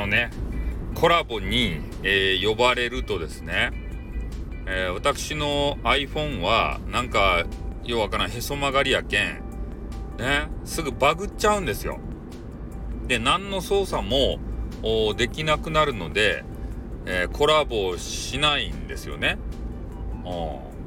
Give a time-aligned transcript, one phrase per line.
[0.00, 0.30] のね
[0.94, 3.70] コラボに、えー、呼ばれるとですね、
[4.66, 7.44] えー、私の iPhone はなんか
[7.84, 9.42] ようわからんへそ曲がりやけん
[10.18, 11.98] ねすぐバグっちゃうんですよ。
[13.06, 14.38] で何の操作も
[15.16, 16.44] できなくなるので、
[17.06, 19.38] えー、コラボしないんですよね。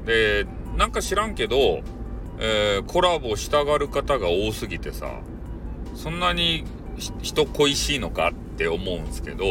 [0.06, 0.46] で
[0.76, 1.82] なんか知らんけど、
[2.38, 5.20] えー、コラボしたがる方が多すぎてさ
[5.94, 6.64] そんなに
[7.22, 9.44] 人恋しいのかって思うんすけど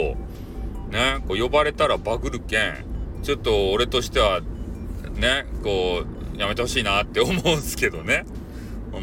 [0.90, 2.86] ねこう呼ばれたらバグるけん
[3.24, 4.42] ちょっと俺としては
[5.16, 6.04] ねこ
[6.36, 8.26] うやめてほしいなって思うんすけどね。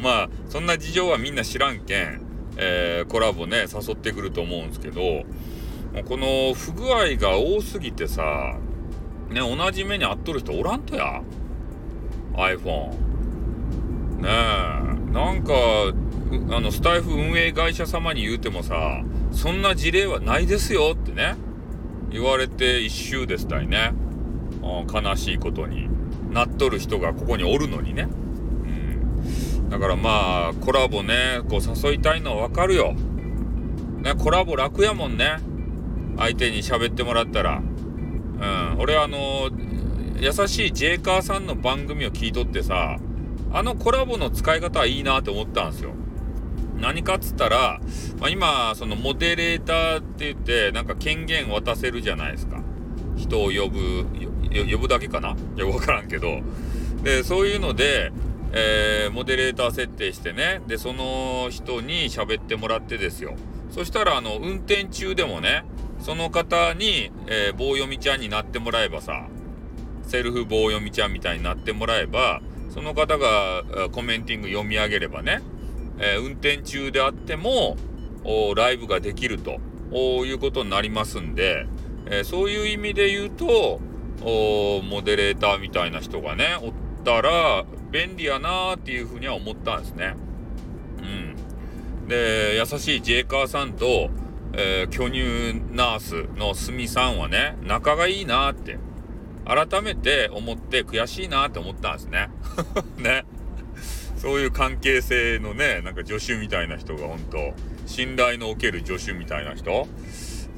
[0.02, 2.20] まあそんな事情はみんな知らんけん、
[2.56, 8.56] えー、コラボね誘ってくると思うんすけどこの不具合が多すぎてさ
[9.30, 11.22] ね同じ目に遭っとる人おらんとや。
[12.34, 12.90] iPhone
[14.20, 15.52] ねえなんか
[16.50, 21.36] あのスタイフ運営会社様に言うてもさそんな事例はないですよってね
[22.10, 23.92] 言われて一周ですたいね。
[24.62, 25.88] 悲しいことに
[26.32, 32.92] なっとる人がここにおるのにね、うん、だからまあコラボねこう誘いたいのはわかるよ。
[32.92, 35.38] ねコラボ楽やもんね。
[36.18, 37.62] 相手に喋ってもらったら。
[37.62, 38.78] うん。
[38.78, 39.50] 俺あの
[40.18, 42.98] 優しいジェイカーさんの番組を聞いとってさ
[43.52, 45.94] あのコラボの使い方はいいなって思ったんですよ。
[46.80, 47.80] 何かっつったら、
[48.18, 52.62] まあ、今そのモデレーターって言ってなんか権限渡せるじゃないですか。
[53.16, 54.06] 人を呼ぶ
[54.50, 55.36] 呼ぶだけかな。
[55.56, 56.40] いや分からんけど。
[57.02, 58.12] でそういうので、
[58.52, 60.60] えー、モデレーター設定してね。
[60.66, 63.36] でその人に喋ってもらってですよ。
[63.70, 65.64] そしたらあの運転中でもね
[66.00, 69.28] その方に、えー、棒読みちゃんになってもらえばさ
[70.02, 72.40] セルフ棒読みちゃんみたいになってもらえば
[72.70, 73.62] その方が
[73.92, 75.40] コメンティング読み上げればね
[76.00, 77.76] えー、運転中であっても
[78.56, 79.60] ライブができると
[80.24, 81.66] いうことになりますんで、
[82.06, 83.80] えー、そういう意味で言うと
[84.22, 86.72] モデレーターみたいな人がねおっ
[87.04, 90.14] たら便利やなーっていうふうには思ったんですね。
[90.98, 94.10] うん、で優しいジェイカーさんと、
[94.52, 98.78] えー、巨乳ナースのすみさんはね仲がいいなって
[99.46, 102.28] 改めて思って悔しいなって思ったんですね。
[102.98, 103.24] ね。
[104.20, 107.54] そういう関係性のね、なんか助手みたいな人が本当
[107.86, 109.70] 信頼のおける助手みたいな人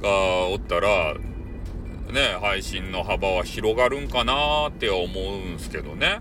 [0.02, 6.18] がおったら、ね、配信の幅は広がるんかなって思うんすけどね。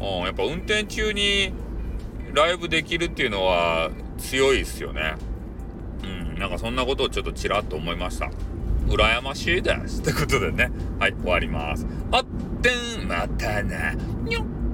[0.00, 1.50] うん、やっぱ運転中に
[2.34, 5.14] ライブできるっていうのは強いっすよね。
[6.04, 6.06] う
[6.36, 8.30] ん、なんかそんなことをちょっとちらっと思いました。
[8.86, 10.02] 羨ましいです。
[10.02, 11.86] ってことでね、はい、終わります。
[12.12, 12.24] あっ
[12.60, 12.70] て
[13.02, 13.94] ん、またな、
[14.24, 14.65] にょっ。